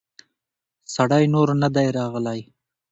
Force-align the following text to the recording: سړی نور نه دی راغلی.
سړی 0.95 1.23
نور 1.33 1.49
نه 1.61 1.69
دی 1.75 1.87
راغلی. 1.97 2.39